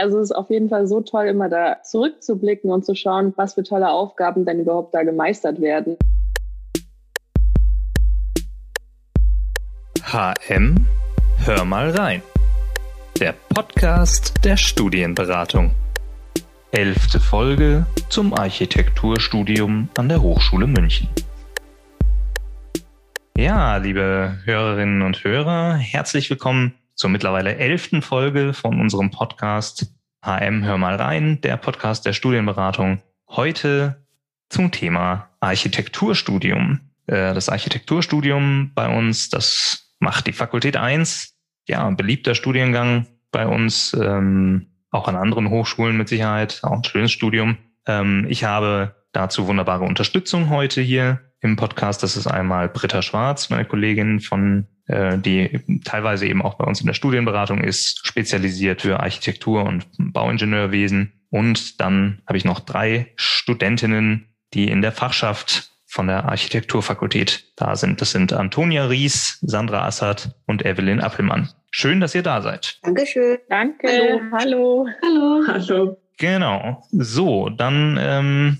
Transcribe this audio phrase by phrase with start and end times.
[0.00, 3.52] Also es ist auf jeden Fall so toll, immer da zurückzublicken und zu schauen, was
[3.52, 5.98] für tolle Aufgaben denn überhaupt da gemeistert werden.
[10.02, 10.86] HM,
[11.44, 12.22] hör mal rein.
[13.20, 15.72] Der Podcast der Studienberatung.
[16.72, 21.10] Elfte Folge zum Architekturstudium an der Hochschule München.
[23.36, 29.90] Ja, liebe Hörerinnen und Hörer, herzlich willkommen zur mittlerweile elften Folge von unserem Podcast
[30.22, 33.00] HM Hör mal rein, der Podcast der Studienberatung.
[33.26, 34.04] Heute
[34.50, 36.80] zum Thema Architekturstudium.
[37.06, 41.38] Äh, das Architekturstudium bei uns, das macht die Fakultät 1.
[41.66, 46.84] Ja, ein beliebter Studiengang bei uns, ähm, auch an anderen Hochschulen mit Sicherheit, auch ein
[46.84, 47.56] schönes Studium.
[47.86, 52.02] Ähm, ich habe dazu wunderbare Unterstützung heute hier im Podcast.
[52.02, 54.66] Das ist einmal Britta Schwarz, meine Kollegin von
[55.18, 61.12] die teilweise eben auch bei uns in der Studienberatung ist, spezialisiert für Architektur und Bauingenieurwesen.
[61.30, 67.76] Und dann habe ich noch drei Studentinnen, die in der Fachschaft von der Architekturfakultät da
[67.76, 68.00] sind.
[68.00, 71.50] Das sind Antonia Ries, Sandra Assad und Evelyn Appelmann.
[71.70, 72.78] Schön, dass ihr da seid.
[72.82, 73.38] Dankeschön.
[73.48, 74.20] Danke.
[74.32, 74.88] Hallo.
[75.02, 75.44] Hallo.
[75.46, 76.00] Hallo.
[76.18, 76.84] Genau.
[76.92, 78.58] So, dann ähm,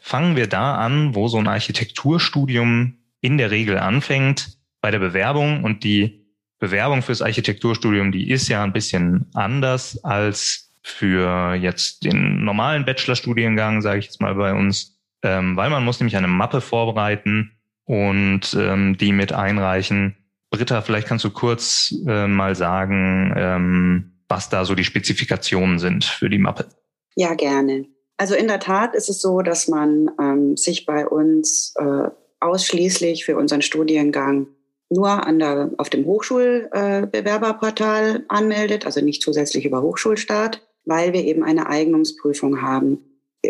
[0.00, 5.64] fangen wir da an, wo so ein Architekturstudium in der Regel anfängt bei der Bewerbung
[5.64, 6.26] und die
[6.58, 13.80] Bewerbung fürs Architekturstudium, die ist ja ein bisschen anders als für jetzt den normalen Bachelorstudiengang,
[13.80, 17.52] sage ich jetzt mal bei uns, ähm, weil man muss nämlich eine Mappe vorbereiten
[17.84, 20.16] und ähm, die mit einreichen.
[20.50, 26.04] Britta, vielleicht kannst du kurz äh, mal sagen, ähm, was da so die Spezifikationen sind
[26.04, 26.68] für die Mappe.
[27.14, 27.86] Ja, gerne.
[28.16, 32.08] Also in der Tat ist es so, dass man ähm, sich bei uns äh,
[32.40, 34.48] ausschließlich für unseren Studiengang
[34.92, 41.24] nur an der, auf dem Hochschulbewerberportal äh, anmeldet, also nicht zusätzlich über Hochschulstart, weil wir
[41.24, 42.98] eben eine Eignungsprüfung haben.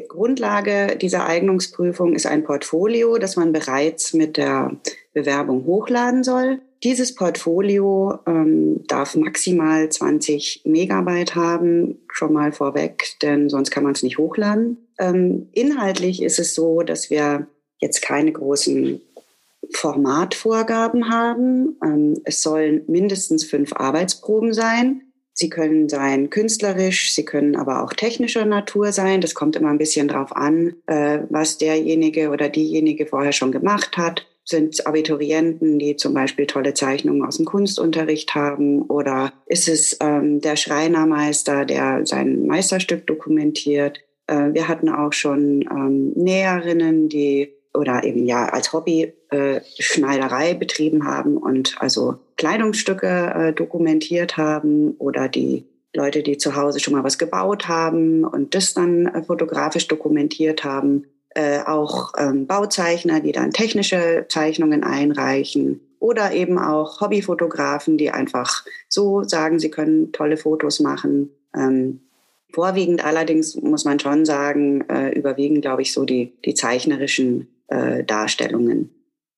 [0.09, 4.79] Grundlage dieser Eignungsprüfung ist ein Portfolio, das man bereits mit der
[5.13, 6.63] Bewerbung hochladen soll.
[6.83, 13.93] Dieses Portfolio ähm, darf maximal 20 Megabyte haben, schon mal vorweg, denn sonst kann man
[13.93, 14.89] es nicht hochladen.
[14.99, 17.47] Ähm, inhaltlich ist es so, dass wir
[17.81, 19.01] jetzt keine großen
[19.73, 21.79] Formatvorgaben haben.
[21.85, 25.03] Ähm, es sollen mindestens fünf Arbeitsproben sein.
[25.35, 29.23] Sie können sein künstlerisch, sie können aber auch technischer Natur sein.
[29.23, 33.97] Das kommt immer ein bisschen drauf an, äh, was derjenige oder diejenige vorher schon gemacht
[33.97, 34.27] hat.
[34.45, 38.83] Sind Abiturienten, die zum Beispiel tolle Zeichnungen aus dem Kunstunterricht haben?
[38.83, 44.01] Oder ist es ähm, der Schreinermeister, der sein Meisterstück dokumentiert?
[44.27, 50.55] Äh, wir hatten auch schon ähm, Näherinnen, die oder eben ja als Hobby äh, Schneiderei
[50.55, 56.95] betrieben haben und also Kleidungsstücke äh, dokumentiert haben oder die Leute, die zu Hause schon
[56.95, 61.05] mal was gebaut haben und das dann äh, fotografisch dokumentiert haben.
[61.35, 68.65] Äh, auch ähm, Bauzeichner, die dann technische Zeichnungen einreichen oder eben auch Hobbyfotografen, die einfach
[68.89, 71.31] so sagen, sie können tolle Fotos machen.
[71.57, 72.01] Ähm,
[72.53, 78.05] vorwiegend allerdings muss man schon sagen, äh, überwiegen, glaube ich, so die, die zeichnerischen äh,
[78.05, 78.91] Darstellungen.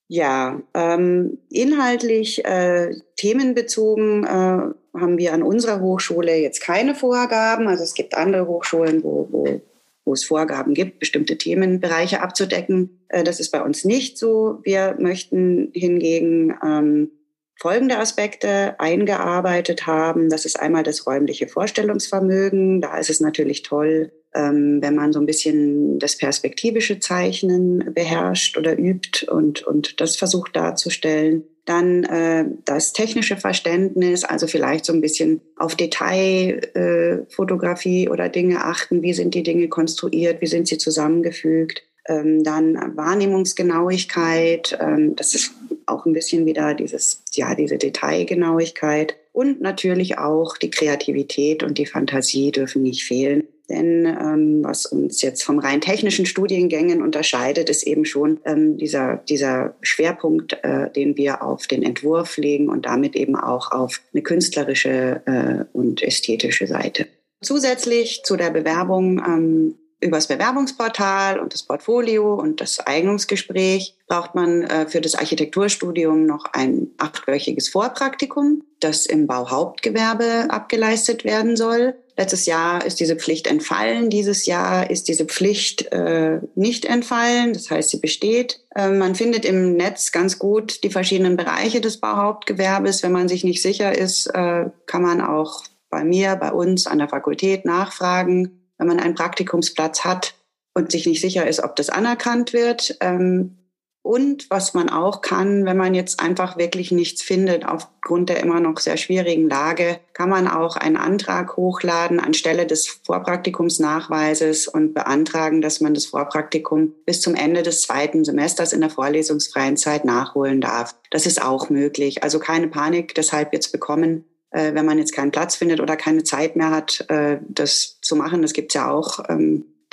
[0.09, 7.69] Ja, ähm, inhaltlich äh, themenbezogen äh, haben wir an unserer Hochschule jetzt keine Vorgaben.
[7.69, 9.61] Also es gibt andere Hochschulen, wo, wo,
[10.05, 13.06] wo es Vorgaben gibt, bestimmte Themenbereiche abzudecken.
[13.09, 14.59] Äh, das ist bei uns nicht so.
[14.62, 17.11] Wir möchten hingegen ähm,
[17.56, 20.28] folgende Aspekte eingearbeitet haben.
[20.28, 22.83] Das ist einmal das räumliche Vorstellungsvermögen.
[22.83, 28.78] Da ist es natürlich toll, wenn man so ein bisschen das perspektivische Zeichnen beherrscht oder
[28.78, 31.45] übt und, und das versucht darzustellen.
[31.67, 38.62] Dann äh, das technische Verständnis, also vielleicht so ein bisschen auf Detailfotografie äh, oder Dinge
[38.65, 39.03] achten.
[39.03, 40.43] Wie sind die Dinge konstruiert?
[40.43, 41.83] Wie sind sie zusammengefügt?
[42.06, 45.53] Ähm, dann Wahrnehmungsgenauigkeit, ähm, das ist
[45.87, 49.16] auch ein bisschen wieder dieses, ja, diese Detailgenauigkeit.
[49.33, 53.45] Und natürlich auch die Kreativität und die Fantasie dürfen nicht fehlen.
[53.69, 59.16] Denn ähm, was uns jetzt vom rein technischen Studiengängen unterscheidet, ist eben schon ähm, dieser,
[59.28, 64.22] dieser Schwerpunkt, äh, den wir auf den Entwurf legen und damit eben auch auf eine
[64.22, 67.07] künstlerische äh, und ästhetische Seite.
[67.41, 69.75] Zusätzlich zu der Bewerbung ähm,
[70.05, 76.45] übers Bewerbungsportal und das Portfolio und das Eignungsgespräch braucht man äh, für das Architekturstudium noch
[76.53, 81.95] ein achtwöchiges Vorpraktikum, das im Bauhauptgewerbe abgeleistet werden soll.
[82.16, 84.09] Letztes Jahr ist diese Pflicht entfallen.
[84.09, 87.53] Dieses Jahr ist diese Pflicht äh, nicht entfallen.
[87.53, 88.61] Das heißt, sie besteht.
[88.75, 93.03] Äh, man findet im Netz ganz gut die verschiedenen Bereiche des Bauhauptgewerbes.
[93.03, 96.99] Wenn man sich nicht sicher ist, äh, kann man auch bei mir, bei uns an
[96.99, 100.34] der Fakultät nachfragen, wenn man einen Praktikumsplatz hat
[100.75, 102.97] und sich nicht sicher ist, ob das anerkannt wird.
[103.01, 103.57] Ähm,
[104.04, 108.60] und was man auch kann, wenn man jetzt einfach wirklich nichts findet, aufgrund der immer
[108.60, 115.62] noch sehr schwierigen Lage, kann man auch einen Antrag hochladen anstelle des Vorpraktikumsnachweises und beantragen,
[115.62, 120.60] dass man das Vorpraktikum bis zum Ende des zweiten Semesters in der vorlesungsfreien Zeit nachholen
[120.60, 120.95] darf.
[121.10, 122.22] Das ist auch möglich.
[122.22, 126.24] Also keine Panik deshalb jetzt bekommen, äh, wenn man jetzt keinen Platz findet oder keine
[126.24, 128.42] Zeit mehr hat, äh, das zu machen.
[128.42, 129.21] Das gibt's ja auch.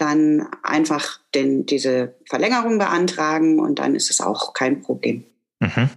[0.02, 5.24] Dann einfach den, diese Verlängerung beantragen und dann ist es auch kein Problem.
[5.60, 5.90] Mhm.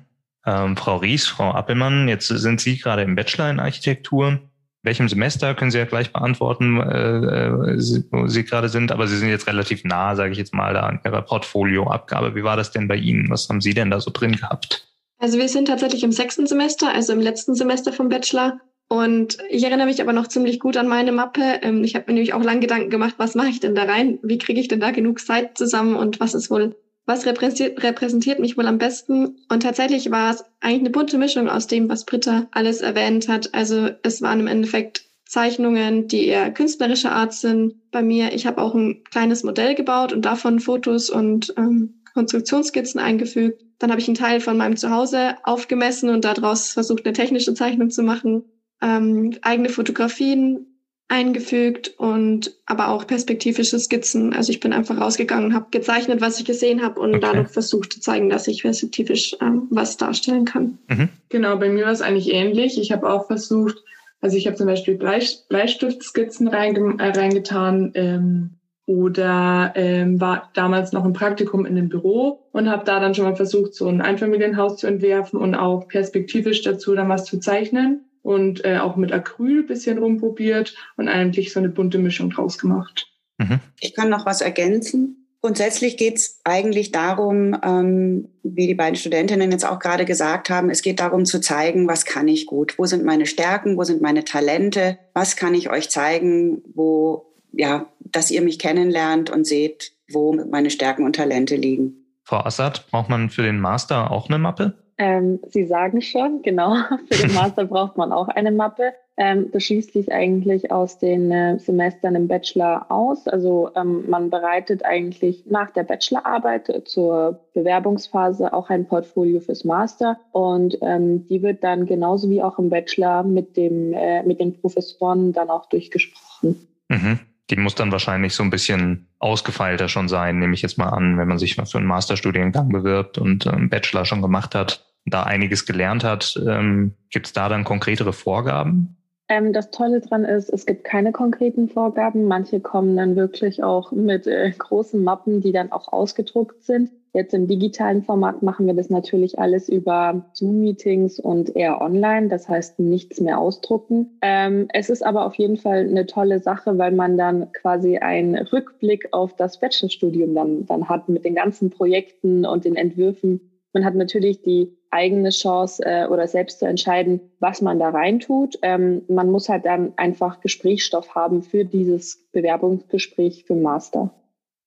[0.45, 4.41] Ähm, Frau Ries, Frau Appelmann, jetzt sind Sie gerade im Bachelor in Architektur.
[4.83, 7.79] Welchem Semester können Sie ja gleich beantworten, äh,
[8.11, 11.01] wo Sie gerade sind, aber Sie sind jetzt relativ nah, sage ich jetzt mal, an
[11.03, 12.35] Ihrer Portfolioabgabe.
[12.35, 13.31] Wie war das denn bei Ihnen?
[13.31, 14.87] Was haben Sie denn da so drin gehabt?
[15.17, 18.61] Also wir sind tatsächlich im sechsten Semester, also im letzten Semester vom Bachelor.
[18.89, 21.61] Und ich erinnere mich aber noch ziemlich gut an meine Mappe.
[21.63, 24.19] Ähm, ich habe mir nämlich auch lang Gedanken gemacht, was mache ich denn da rein?
[24.23, 26.77] Wie kriege ich denn da genug Zeit zusammen und was ist wohl,
[27.07, 29.39] was repräsentiert, repräsentiert mich wohl am besten?
[29.49, 33.55] Und tatsächlich war es eigentlich eine bunte Mischung aus dem, was Britta alles erwähnt hat.
[33.55, 37.91] Also es waren im Endeffekt Zeichnungen, die eher künstlerischer Art sind.
[37.91, 43.01] Bei mir, ich habe auch ein kleines Modell gebaut und davon Fotos und ähm, Konstruktionsskizzen
[43.01, 43.63] eingefügt.
[43.79, 47.91] Dann habe ich einen Teil von meinem Zuhause aufgemessen und daraus versucht, eine technische Zeichnung
[47.91, 48.45] zu machen
[48.85, 50.67] ähm, eigene Fotografien
[51.09, 54.33] eingefügt und aber auch perspektivische Skizzen.
[54.33, 57.21] Also ich bin einfach rausgegangen und habe gezeichnet, was ich gesehen habe und okay.
[57.21, 60.79] dadurch versucht zu zeigen, dass ich perspektivisch ähm, was darstellen kann.
[60.89, 61.09] Mhm.
[61.29, 62.81] Genau, bei mir war es eigentlich ähnlich.
[62.81, 63.77] Ich habe auch versucht,
[64.21, 68.51] also ich habe zum Beispiel Bleistiftskizzen reinge äh, reingetan ähm,
[68.87, 73.25] oder ähm, war damals noch im Praktikum in einem Büro und habe da dann schon
[73.25, 78.05] mal versucht, so ein Einfamilienhaus zu entwerfen und auch perspektivisch dazu dann was zu zeichnen
[78.25, 83.07] und äh, auch mit Acryl bisschen rumprobiert und eigentlich so eine bunte Mischung draus gemacht.
[83.37, 83.61] Mhm.
[83.81, 85.29] Ich kann noch was ergänzen.
[85.43, 90.71] Grundsätzlich geht es eigentlich darum, ähm, wie die beiden Studentinnen jetzt auch gerade gesagt haben,
[90.71, 94.01] es geht darum zu zeigen, was kann ich gut, wo sind meine Stärken, wo sind
[94.01, 99.93] meine Talente, was kann ich euch zeigen, wo, ja, dass ihr mich kennenlernt und seht,
[100.11, 102.07] wo meine Stärken und Talente liegen.
[102.23, 104.84] Frau Assad, braucht man für den Master auch eine Mappe?
[104.97, 106.75] Ähm, Sie sagen schon, genau.
[107.11, 108.93] Für den Master braucht man auch eine Mappe.
[109.17, 113.29] Ähm, das schließt sich eigentlich aus den äh, Semestern im Bachelor aus.
[113.29, 120.19] Also ähm, man bereitet eigentlich nach der Bachelorarbeit zur Bewerbungsphase auch ein Portfolio fürs Master
[120.33, 124.61] und ähm, die wird dann genauso wie auch im Bachelor mit dem äh, mit den
[124.61, 126.67] Professoren dann auch durchgesprochen.
[126.89, 127.21] Mhm.
[127.51, 131.19] Die muss dann wahrscheinlich so ein bisschen ausgefeilter schon sein, nehme ich jetzt mal an,
[131.19, 135.25] wenn man sich für einen Masterstudiengang bewirbt und einen ähm, Bachelor schon gemacht hat, da
[135.25, 136.41] einiges gelernt hat.
[136.47, 138.97] Ähm, Gibt es da dann konkretere Vorgaben?
[139.29, 142.25] Ähm, das Tolle dran ist, es gibt keine konkreten Vorgaben.
[142.25, 146.91] Manche kommen dann wirklich auch mit äh, großen Mappen, die dann auch ausgedruckt sind.
[147.15, 152.49] Jetzt im digitalen Format machen wir das natürlich alles über Zoom-Meetings und eher online, das
[152.49, 154.19] heißt nichts mehr ausdrucken.
[154.21, 158.35] Ähm, es ist aber auf jeden Fall eine tolle Sache, weil man dann quasi einen
[158.35, 163.41] Rückblick auf das Bachelorstudium dann, dann hat mit den ganzen Projekten und den Entwürfen.
[163.73, 168.59] Man hat natürlich die eigene Chance äh, oder selbst zu entscheiden, was man da reintut.
[168.63, 174.11] Ähm, man muss halt dann einfach Gesprächsstoff haben für dieses Bewerbungsgespräch für Master.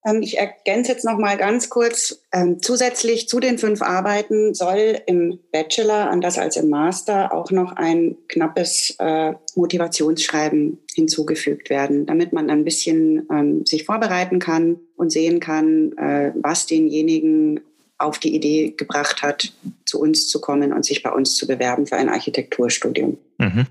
[0.07, 2.23] Ähm, ich ergänze jetzt noch mal ganz kurz.
[2.31, 7.73] Ähm, zusätzlich zu den fünf Arbeiten soll im Bachelor, anders als im Master, auch noch
[7.73, 15.11] ein knappes äh, Motivationsschreiben hinzugefügt werden, damit man ein bisschen ähm, sich vorbereiten kann und
[15.11, 17.59] sehen kann, äh, was denjenigen
[17.99, 19.53] auf die Idee gebracht hat,
[19.85, 23.17] zu uns zu kommen und sich bei uns zu bewerben für ein Architekturstudium.
[23.39, 23.65] Mhm.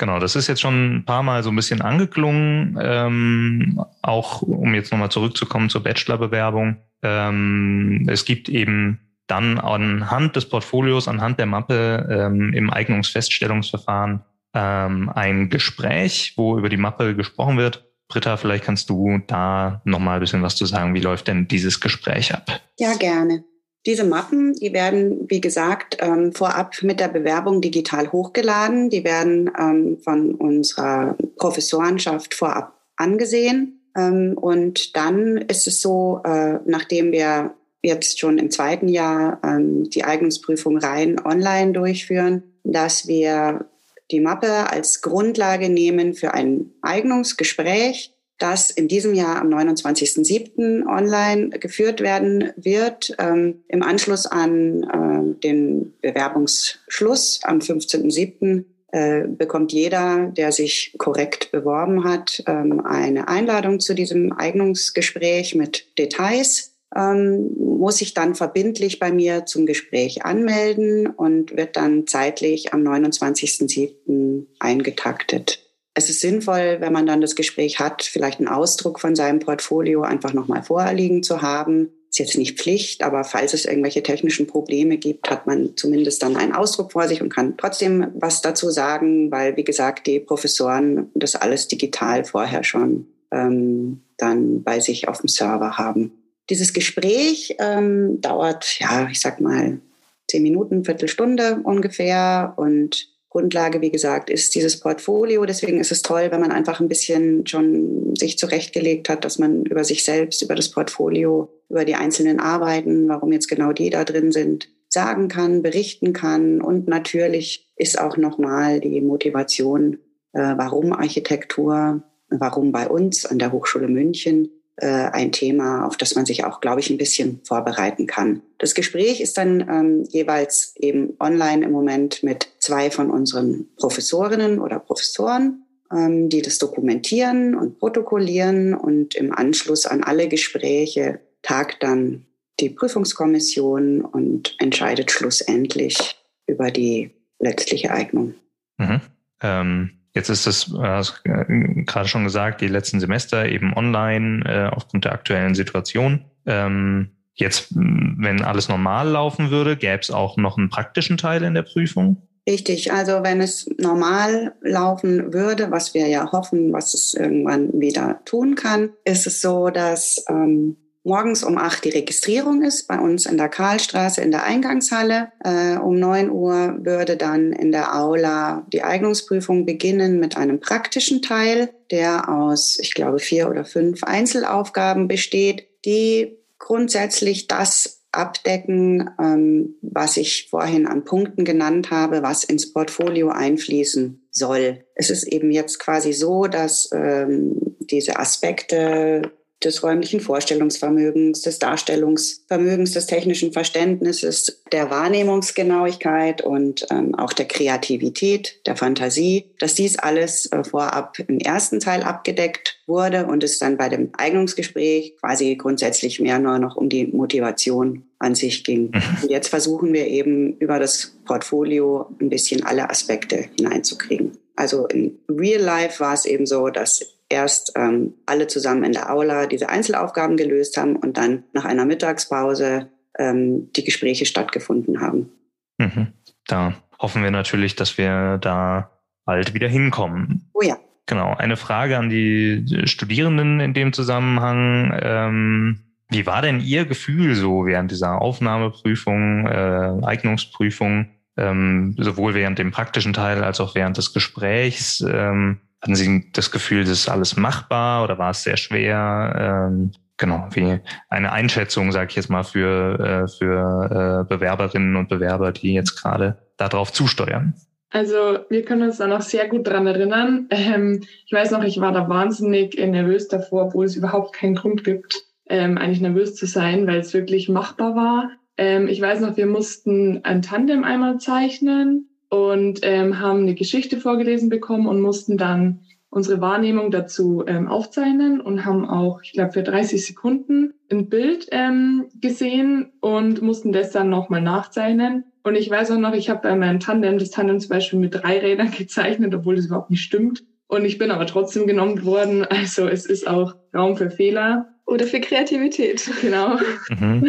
[0.00, 2.78] Genau, das ist jetzt schon ein paar Mal so ein bisschen angeklungen.
[2.80, 6.78] Ähm, auch um jetzt nochmal zurückzukommen zur Bachelorbewerbung.
[7.02, 15.10] Ähm, es gibt eben dann anhand des Portfolios, anhand der Mappe ähm, im Eignungsfeststellungsverfahren ähm,
[15.14, 17.84] ein Gespräch, wo über die Mappe gesprochen wird.
[18.08, 20.94] Britta, vielleicht kannst du da nochmal ein bisschen was zu sagen.
[20.94, 22.62] Wie läuft denn dieses Gespräch ab?
[22.78, 23.44] Ja, gerne.
[23.86, 28.90] Diese Mappen, die werden, wie gesagt, ähm, vorab mit der Bewerbung digital hochgeladen.
[28.90, 33.80] Die werden ähm, von unserer Professorenschaft vorab angesehen.
[33.96, 40.04] Ähm, und dann ist es so, äh, nachdem wir jetzt schon im zweiten Jahr die
[40.04, 43.70] Eignungsprüfung rein online durchführen, dass wir
[44.10, 50.86] die Mappe als Grundlage nehmen für ein Eignungsgespräch das in diesem Jahr am 29.07.
[50.86, 58.64] online geführt werden wird, ähm, im Anschluss an äh, den Bewerbungsschluss am 15.07.
[58.92, 65.98] äh, bekommt jeder, der sich korrekt beworben hat, ähm, eine Einladung zu diesem Eignungsgespräch mit
[65.98, 72.72] Details, ähm, muss sich dann verbindlich bei mir zum Gespräch anmelden und wird dann zeitlich
[72.72, 74.46] am 29.07.
[74.58, 75.69] eingetaktet.
[76.00, 80.02] Es ist sinnvoll, wenn man dann das Gespräch hat, vielleicht einen Ausdruck von seinem Portfolio
[80.02, 84.98] einfach nochmal vorliegen zu haben ist jetzt nicht Pflicht, aber falls es irgendwelche technischen Probleme
[84.98, 89.30] gibt, hat man zumindest dann einen Ausdruck vor sich und kann trotzdem was dazu sagen,
[89.30, 95.20] weil, wie gesagt, die Professoren das alles digital vorher schon ähm, dann bei sich auf
[95.20, 96.12] dem Server haben.
[96.50, 99.80] Dieses Gespräch ähm, dauert, ja, ich sag mal,
[100.28, 105.44] zehn Minuten, Viertelstunde ungefähr und Grundlage, wie gesagt, ist dieses Portfolio.
[105.46, 109.64] Deswegen ist es toll, wenn man einfach ein bisschen schon sich zurechtgelegt hat, dass man
[109.64, 114.04] über sich selbst, über das Portfolio, über die einzelnen Arbeiten, warum jetzt genau die da
[114.04, 116.60] drin sind, sagen kann, berichten kann.
[116.60, 119.94] Und natürlich ist auch nochmal die Motivation,
[120.32, 126.14] äh, warum Architektur, warum bei uns an der Hochschule München äh, ein Thema, auf das
[126.14, 128.42] man sich auch, glaube ich, ein bisschen vorbereiten kann.
[128.58, 134.58] Das Gespräch ist dann ähm, jeweils eben online im Moment mit zwei von unseren Professorinnen
[134.58, 141.82] oder Professoren, ähm, die das dokumentieren und protokollieren und im Anschluss an alle Gespräche tagt
[141.82, 142.26] dann
[142.58, 148.34] die Prüfungskommission und entscheidet schlussendlich über die letztliche Eignung.
[148.78, 149.00] Mhm.
[149.42, 151.44] Ähm Jetzt ist es, äh, hast äh,
[151.84, 156.24] gerade schon gesagt, die letzten Semester eben online äh, aufgrund der aktuellen Situation.
[156.46, 161.54] Ähm, jetzt, wenn alles normal laufen würde, gäbe es auch noch einen praktischen Teil in
[161.54, 162.22] der Prüfung?
[162.48, 168.20] Richtig, also wenn es normal laufen würde, was wir ja hoffen, was es irgendwann wieder
[168.24, 173.26] tun kann, ist es so, dass ähm, morgens um acht die Registrierung ist, bei uns
[173.26, 175.32] in der Karlstraße in der Eingangshalle.
[175.42, 181.22] Äh, um neun Uhr würde dann in der Aula die Eignungsprüfung beginnen mit einem praktischen
[181.22, 189.76] Teil, der aus, ich glaube, vier oder fünf Einzelaufgaben besteht, die grundsätzlich das abdecken, ähm,
[189.82, 194.84] was ich vorhin an Punkten genannt habe, was ins Portfolio einfließen soll.
[194.94, 199.30] Es ist eben jetzt quasi so, dass ähm, diese Aspekte
[199.62, 208.60] des räumlichen Vorstellungsvermögens, des Darstellungsvermögens, des technischen Verständnisses, der Wahrnehmungsgenauigkeit und ähm, auch der Kreativität,
[208.66, 213.76] der Fantasie, dass dies alles äh, vorab im ersten Teil abgedeckt wurde und es dann
[213.76, 218.90] bei dem Eignungsgespräch quasi grundsätzlich mehr nur noch um die Motivation an sich ging.
[218.90, 219.02] Mhm.
[219.22, 224.38] Und jetzt versuchen wir eben über das Portfolio ein bisschen alle Aspekte hineinzukriegen.
[224.56, 227.00] Also in Real Life war es eben so, dass
[227.30, 231.86] erst ähm, alle zusammen in der Aula diese Einzelaufgaben gelöst haben und dann nach einer
[231.86, 235.30] Mittagspause ähm, die Gespräche stattgefunden haben.
[235.78, 236.08] Mhm.
[236.46, 238.90] Da hoffen wir natürlich, dass wir da
[239.24, 240.50] bald wieder hinkommen.
[240.52, 240.76] Oh ja.
[241.06, 241.34] Genau.
[241.34, 244.96] Eine Frage an die Studierenden in dem Zusammenhang.
[245.02, 252.58] Ähm, wie war denn Ihr Gefühl so während dieser Aufnahmeprüfung, äh, Eignungsprüfung, ähm, sowohl während
[252.58, 255.04] dem praktischen Teil als auch während des Gesprächs?
[255.08, 259.68] Ähm, hatten Sie das Gefühl, das ist alles machbar oder war es sehr schwer?
[259.70, 265.08] Ähm, genau, wie eine Einschätzung, sage ich jetzt mal, für, äh, für äh, Bewerberinnen und
[265.08, 267.54] Bewerber, die jetzt gerade darauf zusteuern.
[267.92, 270.46] Also wir können uns da noch sehr gut dran erinnern.
[270.50, 274.84] Ähm, ich weiß noch, ich war da wahnsinnig nervös davor, obwohl es überhaupt keinen Grund
[274.84, 278.30] gibt, ähm, eigentlich nervös zu sein, weil es wirklich machbar war.
[278.56, 284.00] Ähm, ich weiß noch, wir mussten ein Tandem einmal zeichnen und ähm, haben eine Geschichte
[284.00, 289.52] vorgelesen bekommen und mussten dann unsere Wahrnehmung dazu ähm, aufzeichnen und haben auch, ich glaube,
[289.52, 295.24] für 30 Sekunden ein Bild ähm, gesehen und mussten das dann nochmal nachzeichnen.
[295.42, 298.14] Und ich weiß auch noch, ich habe bei meinem Tandem das Tandem zum Beispiel mit
[298.14, 300.44] drei Rädern gezeichnet, obwohl das überhaupt nicht stimmt.
[300.66, 302.44] Und ich bin aber trotzdem genommen worden.
[302.44, 304.68] Also es ist auch Raum für Fehler.
[304.86, 306.08] Oder für Kreativität.
[306.20, 306.58] Genau.
[306.90, 307.28] Mhm.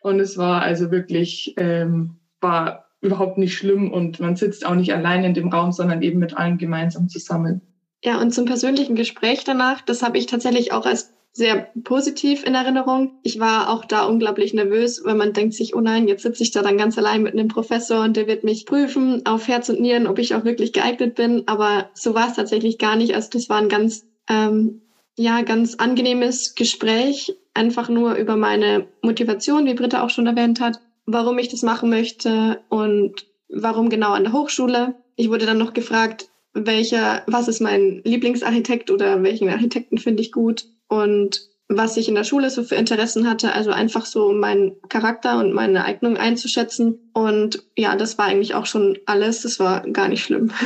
[0.00, 4.92] Und es war also wirklich, ähm, war überhaupt nicht schlimm und man sitzt auch nicht
[4.92, 7.62] allein in dem Raum, sondern eben mit allen gemeinsam zusammen.
[8.04, 12.54] Ja, und zum persönlichen Gespräch danach, das habe ich tatsächlich auch als sehr positiv in
[12.54, 13.12] Erinnerung.
[13.22, 16.50] Ich war auch da unglaublich nervös, weil man denkt sich, oh nein, jetzt sitze ich
[16.50, 19.80] da dann ganz allein mit einem Professor und der wird mich prüfen auf Herz und
[19.80, 21.44] Nieren, ob ich auch wirklich geeignet bin.
[21.46, 23.14] Aber so war es tatsächlich gar nicht.
[23.14, 24.82] Also das war ein ganz, ähm,
[25.16, 30.80] ja, ganz angenehmes Gespräch, einfach nur über meine Motivation, wie Britta auch schon erwähnt hat
[31.06, 34.94] warum ich das machen möchte und warum genau an der Hochschule.
[35.16, 40.32] Ich wurde dann noch gefragt, welcher, was ist mein Lieblingsarchitekt oder welchen Architekten finde ich
[40.32, 40.66] gut.
[40.88, 43.52] Und was ich in der Schule so für Interessen hatte.
[43.52, 47.10] Also einfach so meinen Charakter und meine Eignung einzuschätzen.
[47.14, 49.42] Und ja, das war eigentlich auch schon alles.
[49.42, 50.52] Das war gar nicht schlimm.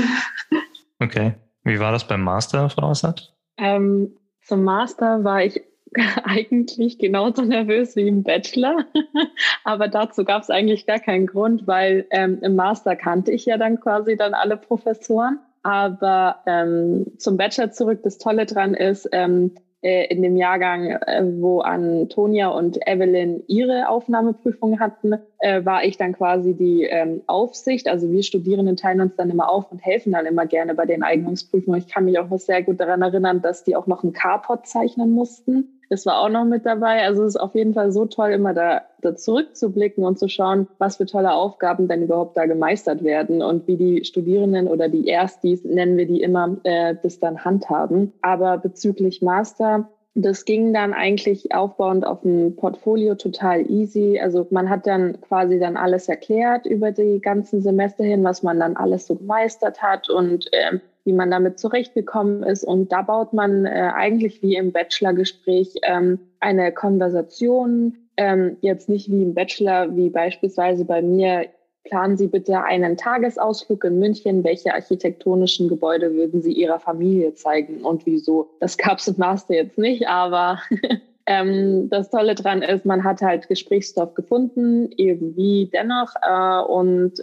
[1.00, 1.34] Okay.
[1.64, 3.34] Wie war das beim Master, Frau Assad?
[3.58, 5.60] Ähm, zum Master war ich
[6.24, 8.84] eigentlich genauso nervös wie im Bachelor.
[9.64, 13.56] Aber dazu gab es eigentlich gar keinen Grund, weil ähm, im Master kannte ich ja
[13.58, 15.38] dann quasi dann alle Professoren.
[15.62, 19.52] Aber ähm, zum Bachelor zurück, das Tolle dran ist, ähm,
[19.84, 25.98] äh, in dem Jahrgang, äh, wo Antonia und Evelyn ihre Aufnahmeprüfung hatten, äh, war ich
[25.98, 27.86] dann quasi die ähm, Aufsicht.
[27.86, 31.02] Also wir Studierenden teilen uns dann immer auf und helfen dann immer gerne bei den
[31.02, 31.78] Eignungsprüfungen.
[31.78, 34.66] Ich kann mich auch noch sehr gut daran erinnern, dass die auch noch einen Carport
[34.66, 35.80] zeichnen mussten.
[35.90, 37.04] Das war auch noch mit dabei.
[37.04, 40.66] Also es ist auf jeden Fall so toll, immer da, da zurückzublicken und zu schauen,
[40.78, 45.06] was für tolle Aufgaben denn überhaupt da gemeistert werden und wie die Studierenden oder die
[45.06, 48.14] Erstis, nennen wir die immer, äh, das dann handhaben.
[48.22, 54.20] Aber bezüglich Master, das ging dann eigentlich aufbauend auf dem Portfolio total easy.
[54.20, 58.60] Also man hat dann quasi dann alles erklärt über die ganzen Semester hin, was man
[58.60, 62.62] dann alles so gemeistert hat und ähm, wie man damit zurechtgekommen ist.
[62.62, 67.96] Und da baut man äh, eigentlich wie im Bachelorgespräch ähm, eine Konversation.
[68.16, 71.46] Ähm, jetzt nicht wie im Bachelor, wie beispielsweise bei mir.
[71.84, 74.42] Planen Sie bitte einen Tagesausflug in München.
[74.42, 78.50] Welche architektonischen Gebäude würden Sie Ihrer Familie zeigen und wieso?
[78.60, 80.58] Das gab es im Master jetzt nicht, aber
[81.26, 87.14] Ähm, das Tolle dran ist, man hat halt Gesprächsstoff gefunden, irgendwie dennoch, äh, und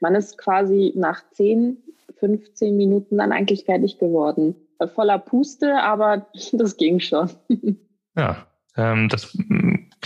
[0.00, 1.76] man ist quasi nach zehn
[2.18, 4.54] 15 Minuten dann eigentlich fertig geworden.
[4.94, 7.30] Voller Puste, aber das ging schon.
[8.16, 8.46] Ja,
[8.76, 9.36] ähm, das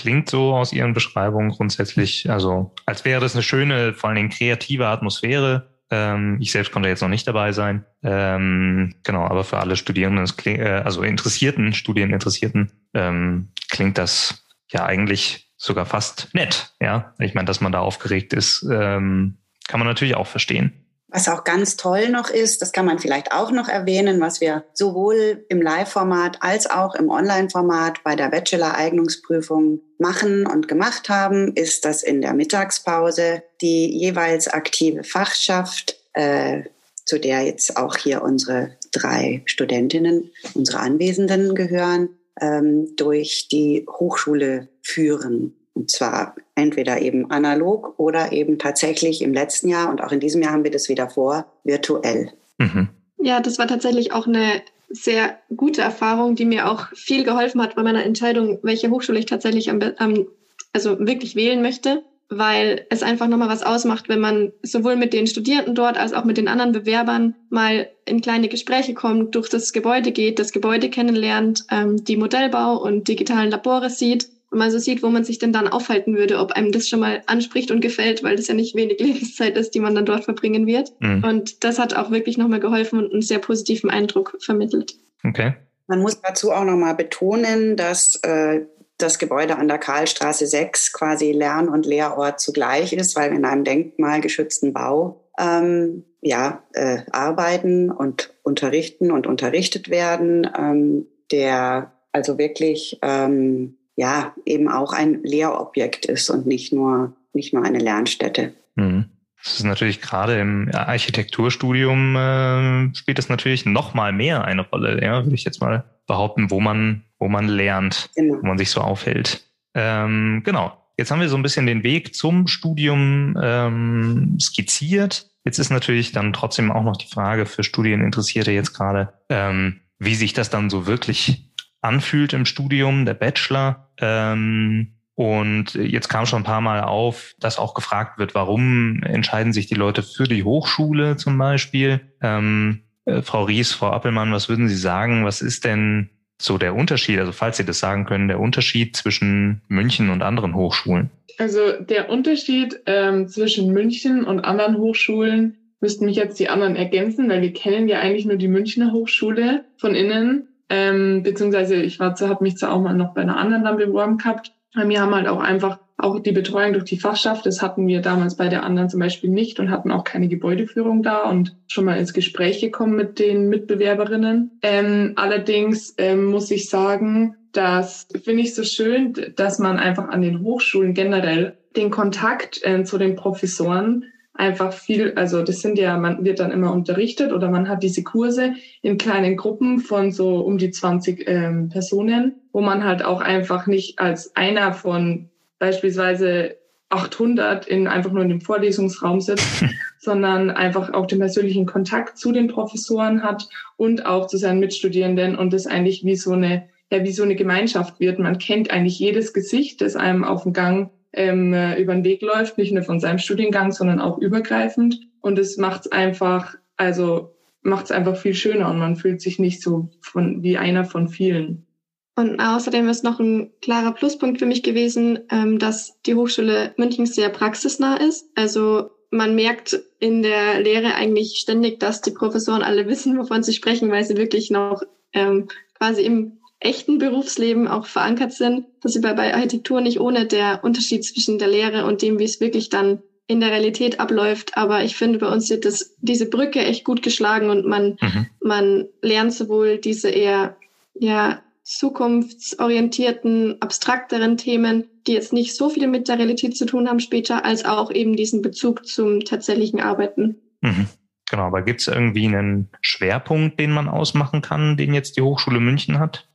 [0.03, 4.31] klingt so aus Ihren Beschreibungen grundsätzlich, also als wäre das eine schöne, vor allen Dingen
[4.31, 5.71] kreative Atmosphäre.
[5.93, 7.85] Ähm, ich selbst konnte jetzt noch nicht dabei sein.
[8.03, 15.53] Ähm, genau, aber für alle Studierenden, äh, also Interessierten, Studieninteressierten, ähm, klingt das ja eigentlich
[15.57, 16.75] sogar fast nett.
[16.81, 20.85] Ja, ich meine, dass man da aufgeregt ist, ähm, kann man natürlich auch verstehen.
[21.13, 24.65] Was auch ganz toll noch ist, das kann man vielleicht auch noch erwähnen, was wir
[24.73, 31.85] sowohl im Live-Format als auch im Online-Format bei der Bachelor-Eignungsprüfung machen und gemacht haben, ist,
[31.85, 36.63] dass in der Mittagspause die jeweils aktive Fachschaft, äh,
[37.05, 42.09] zu der jetzt auch hier unsere drei Studentinnen, unsere Anwesenden gehören,
[42.41, 45.62] ähm, durch die Hochschule führen.
[45.75, 50.43] Und zwar entweder eben analog oder eben tatsächlich im letzten Jahr und auch in diesem
[50.43, 52.33] Jahr haben wir das wieder vor, virtuell.
[52.59, 52.89] Mhm.
[53.19, 57.75] Ja, das war tatsächlich auch eine sehr gute Erfahrung, die mir auch viel geholfen hat
[57.77, 60.27] bei meiner Entscheidung, welche Hochschule ich tatsächlich am, am
[60.75, 65.27] also wirklich wählen möchte, weil es einfach nochmal was ausmacht, wenn man sowohl mit den
[65.27, 69.73] Studierenden dort als auch mit den anderen Bewerbern mal in kleine Gespräche kommt, durch das
[69.73, 74.79] Gebäude geht, das Gebäude kennenlernt, ähm, die Modellbau und digitalen Labore sieht und man so
[74.79, 77.81] sieht, wo man sich denn dann aufhalten würde, ob einem das schon mal anspricht und
[77.81, 80.93] gefällt, weil das ja nicht wenig Lebenszeit ist, die man dann dort verbringen wird.
[81.01, 81.25] Mhm.
[81.25, 84.95] Und das hat auch wirklich nochmal geholfen und einen sehr positiven Eindruck vermittelt.
[85.25, 85.55] Okay.
[85.87, 88.67] Man muss dazu auch nochmal betonen, dass äh,
[88.99, 93.47] das Gebäude an der Karlstraße 6 quasi Lern- und Lehrort zugleich ist, weil wir in
[93.47, 102.37] einem denkmalgeschützten Bau ähm, ja, äh, arbeiten und unterrichten und unterrichtet werden, ähm, der also
[102.37, 108.55] wirklich ähm, ja eben auch ein Lehrobjekt ist und nicht nur, nicht nur eine Lernstätte.
[108.75, 109.07] Mhm.
[109.45, 115.03] Das ist natürlich gerade im Architekturstudium äh, spielt es natürlich noch mal mehr eine Rolle,
[115.03, 118.39] ja, würde ich jetzt mal behaupten, wo man, wo man lernt, genau.
[118.41, 119.45] wo man sich so aufhält.
[119.75, 120.79] Ähm, genau.
[120.97, 125.27] Jetzt haben wir so ein bisschen den Weg zum Studium ähm, skizziert.
[125.45, 130.15] Jetzt ist natürlich dann trotzdem auch noch die Frage für Studieninteressierte jetzt gerade, ähm, wie
[130.15, 131.52] sich das dann so wirklich
[131.83, 133.91] anfühlt im Studium, der Bachelor.
[133.99, 139.53] Ähm, und jetzt kam schon ein paar Mal auf, dass auch gefragt wird, warum entscheiden
[139.53, 142.01] sich die Leute für die Hochschule zum Beispiel.
[142.23, 145.25] Ähm, äh, Frau Ries, Frau Appelmann, was würden Sie sagen?
[145.25, 146.09] Was ist denn
[146.41, 150.55] so der Unterschied, also falls Sie das sagen können, der Unterschied zwischen München und anderen
[150.55, 151.11] Hochschulen?
[151.39, 157.29] Also der Unterschied ähm, zwischen München und anderen Hochschulen müssten mich jetzt die anderen ergänzen,
[157.29, 160.49] weil wir kennen ja eigentlich nur die Münchner Hochschule von innen.
[160.73, 164.17] Ähm, beziehungsweise ich war, habe mich zwar auch mal noch bei einer anderen dann beworben
[164.17, 164.53] gehabt.
[164.75, 167.45] Wir haben halt auch einfach auch die Betreuung durch die Fachschaft.
[167.45, 171.03] Das hatten wir damals bei der anderen zum Beispiel nicht und hatten auch keine Gebäudeführung
[171.03, 174.59] da und schon mal ins Gespräch gekommen mit den Mitbewerberinnen.
[174.63, 180.23] Ähm, allerdings ähm, muss ich sagen, das finde ich so schön, dass man einfach an
[180.23, 185.97] den Hochschulen generell den Kontakt äh, zu den Professoren einfach viel, also das sind ja,
[185.99, 190.39] man wird dann immer unterrichtet oder man hat diese Kurse in kleinen Gruppen von so
[190.39, 196.57] um die 20 ähm, Personen, wo man halt auch einfach nicht als einer von beispielsweise
[196.89, 199.65] 800 in einfach nur in dem Vorlesungsraum sitzt,
[199.99, 205.37] sondern einfach auch den persönlichen Kontakt zu den Professoren hat und auch zu seinen Mitstudierenden
[205.37, 208.19] und das eigentlich wie so eine ja wie so eine Gemeinschaft wird.
[208.19, 212.23] Man kennt eigentlich jedes Gesicht, das einem auf dem Gang ähm, äh, über den Weg
[212.23, 215.01] läuft, nicht nur von seinem Studiengang, sondern auch übergreifend.
[215.21, 219.39] Und es macht es einfach, also macht es einfach viel schöner und man fühlt sich
[219.39, 221.67] nicht so von wie einer von vielen.
[222.15, 227.07] Und außerdem ist noch ein klarer Pluspunkt für mich gewesen, ähm, dass die Hochschule München
[227.07, 228.29] sehr praxisnah ist.
[228.35, 233.53] Also man merkt in der Lehre eigentlich ständig, dass die Professoren alle wissen, wovon sie
[233.53, 234.83] sprechen, weil sie wirklich noch
[235.15, 235.49] ähm,
[235.79, 238.67] quasi im echten Berufsleben auch verankert sind.
[238.81, 242.41] Das ist bei Architektur nicht ohne der Unterschied zwischen der Lehre und dem, wie es
[242.41, 244.57] wirklich dann in der Realität abläuft.
[244.57, 248.27] Aber ich finde, bei uns wird das, diese Brücke echt gut geschlagen und man, mhm.
[248.43, 250.57] man lernt sowohl diese eher,
[250.95, 256.99] ja, zukunftsorientierten, abstrakteren Themen, die jetzt nicht so viel mit der Realität zu tun haben
[256.99, 260.37] später, als auch eben diesen Bezug zum tatsächlichen Arbeiten.
[260.61, 260.89] Mhm.
[261.31, 265.61] Genau, aber gibt es irgendwie einen Schwerpunkt, den man ausmachen kann, den jetzt die Hochschule
[265.61, 266.29] München hat?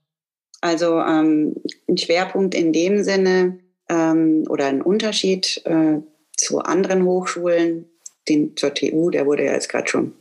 [0.61, 1.55] Also ähm,
[1.87, 5.99] ein Schwerpunkt in dem Sinne ähm, oder ein Unterschied äh,
[6.35, 7.85] zu anderen Hochschulen,
[8.27, 10.13] den, zur TU, der wurde ja jetzt gerade schon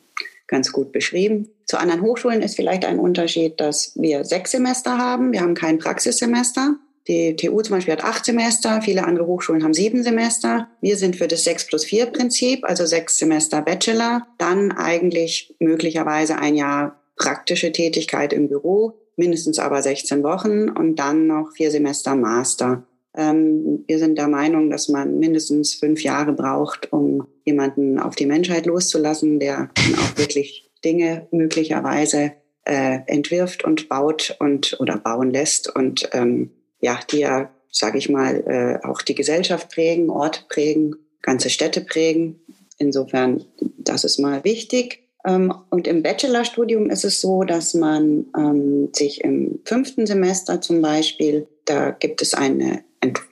[0.46, 1.48] ganz gut beschrieben.
[1.66, 5.32] Zu anderen Hochschulen ist vielleicht ein Unterschied, dass wir sechs Semester haben.
[5.32, 6.76] Wir haben kein Praxissemester.
[7.08, 10.68] Die TU zum Beispiel hat acht Semester, viele andere Hochschulen haben sieben Semester.
[10.80, 16.38] Wir sind für das sechs plus vier Prinzip, also sechs Semester Bachelor, dann eigentlich möglicherweise
[16.38, 22.14] ein Jahr praktische Tätigkeit im Büro, mindestens aber 16 Wochen und dann noch vier Semester
[22.14, 22.84] Master.
[23.16, 28.26] Ähm, wir sind der Meinung, dass man mindestens fünf Jahre braucht, um jemanden auf die
[28.26, 32.32] Menschheit loszulassen, der auch wirklich Dinge möglicherweise
[32.64, 36.50] äh, entwirft und baut und oder bauen lässt und ähm,
[36.80, 41.80] ja, die ja, sage ich mal, äh, auch die Gesellschaft prägen, Orte prägen, ganze Städte
[41.80, 42.40] prägen.
[42.78, 43.44] Insofern,
[43.78, 45.05] das ist mal wichtig.
[45.26, 50.80] Ähm, und im Bachelorstudium ist es so, dass man ähm, sich im fünften Semester zum
[50.80, 52.84] Beispiel, da gibt es eine,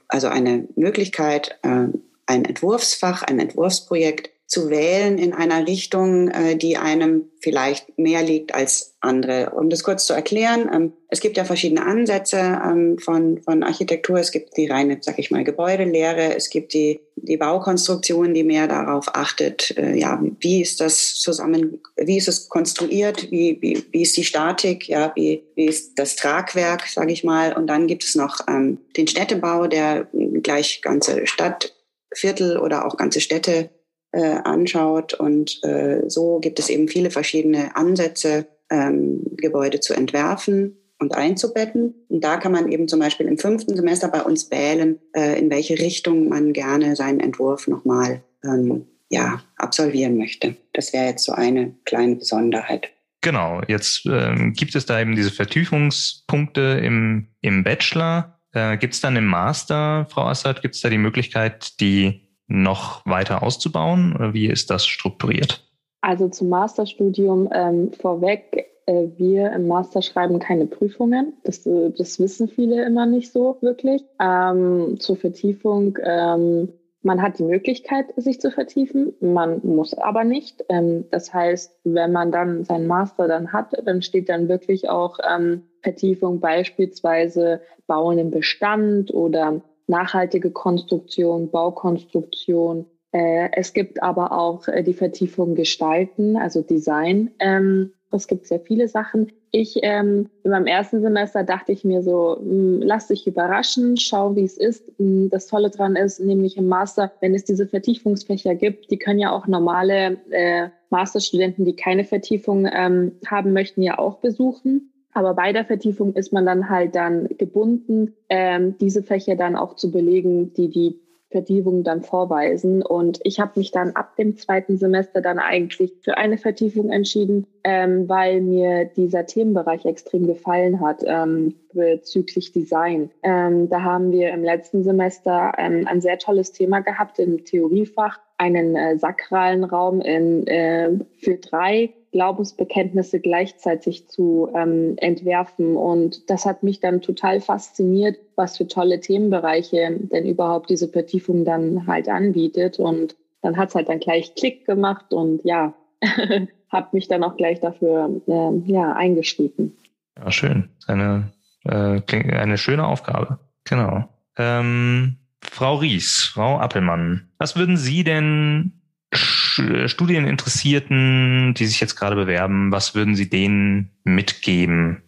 [0.08, 1.86] also eine Möglichkeit, äh,
[2.26, 8.54] ein Entwurfsfach, ein Entwurfsprojekt zu wählen in einer Richtung, äh, die einem vielleicht mehr liegt
[8.54, 9.50] als andere.
[9.50, 14.18] Um das kurz zu erklären, ähm, es gibt ja verschiedene Ansätze ähm, von, von Architektur.
[14.18, 16.36] Es gibt die reine, sag ich mal, Gebäudelehre.
[16.36, 21.82] Es gibt die, die Baukonstruktion, die mehr darauf achtet, äh, ja, wie ist das zusammen,
[21.96, 26.14] wie ist es konstruiert, wie, wie, wie ist die Statik, ja, wie, wie ist das
[26.14, 27.54] Tragwerk, sage ich mal.
[27.54, 30.06] Und dann gibt es noch ähm, den Städtebau, der
[30.44, 33.70] gleich ganze Stadtviertel oder auch ganze Städte
[34.14, 35.14] äh, anschaut.
[35.14, 41.94] Und äh, so gibt es eben viele verschiedene Ansätze, ähm, Gebäude zu entwerfen und einzubetten.
[42.08, 45.50] Und da kann man eben zum Beispiel im fünften Semester bei uns wählen, äh, in
[45.50, 50.56] welche Richtung man gerne seinen Entwurf nochmal ähm, ja, absolvieren möchte.
[50.72, 52.90] Das wäre jetzt so eine kleine Besonderheit.
[53.20, 58.38] Genau, jetzt ähm, gibt es da eben diese Vertiefungspunkte im, im Bachelor.
[58.52, 63.04] Äh, gibt es dann im Master, Frau Assad, gibt es da die Möglichkeit, die noch
[63.06, 64.14] weiter auszubauen?
[64.14, 65.64] Oder wie ist das strukturiert?
[66.00, 71.34] Also zum Masterstudium ähm, vorweg, äh, wir im Master schreiben keine Prüfungen.
[71.44, 74.04] Das, das wissen viele immer nicht so wirklich.
[74.20, 76.68] Ähm, zur Vertiefung, ähm,
[77.02, 80.64] man hat die Möglichkeit, sich zu vertiefen, man muss aber nicht.
[80.68, 85.18] Ähm, das heißt, wenn man dann seinen Master dann hat, dann steht dann wirklich auch
[85.28, 92.86] ähm, Vertiefung beispielsweise Bauen im Bestand oder nachhaltige Konstruktion, Baukonstruktion.
[93.12, 97.30] Äh, es gibt aber auch äh, die Vertiefung Gestalten, also Design.
[97.38, 99.32] Ähm, es gibt sehr viele Sachen.
[99.50, 103.96] Ich ähm, in meinem ersten Semester dachte ich mir so, mh, hm, lass dich überraschen,
[103.96, 104.90] schau, wie es ist.
[104.98, 109.20] Hm, das Tolle dran ist, nämlich im Master, wenn es diese Vertiefungsfächer gibt, die können
[109.20, 114.92] ja auch normale äh, Masterstudenten, die keine Vertiefung ähm, haben möchten, ja auch besuchen.
[115.14, 119.76] Aber bei der Vertiefung ist man dann halt dann gebunden, ähm, diese Fächer dann auch
[119.76, 121.00] zu belegen, die die
[121.34, 122.80] Vertiefung dann vorweisen.
[122.82, 127.46] Und ich habe mich dann ab dem zweiten Semester dann eigentlich für eine Vertiefung entschieden,
[127.64, 133.10] ähm, weil mir dieser Themenbereich extrem gefallen hat ähm, bezüglich Design.
[133.24, 138.20] Ähm, da haben wir im letzten Semester ähm, ein sehr tolles Thema gehabt im Theoriefach,
[138.38, 145.76] einen äh, sakralen Raum in, äh, für drei Glaubensbekenntnisse gleichzeitig zu ähm, entwerfen.
[145.76, 151.44] Und das hat mich dann total fasziniert, was für tolle Themenbereiche denn überhaupt diese Vertiefung
[151.44, 152.78] dann halt anbietet.
[152.78, 155.74] Und dann hat's halt dann gleich Klick gemacht und ja,
[156.70, 159.76] habe mich dann auch gleich dafür äh, ja, eingeschrieben.
[160.16, 160.68] Ja, schön.
[160.86, 161.32] Eine,
[161.64, 162.00] äh,
[162.32, 163.40] eine schöne Aufgabe.
[163.64, 164.08] Genau.
[164.38, 168.72] Ähm, Frau Ries, Frau Appelmann, was würden Sie denn
[169.16, 175.02] Studieninteressierten, die sich jetzt gerade bewerben, was würden Sie denen mitgeben,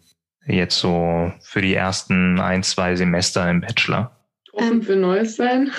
[0.45, 4.11] jetzt so für die ersten ein, zwei Semester im Bachelor?
[4.53, 5.71] Offen für Neues sein.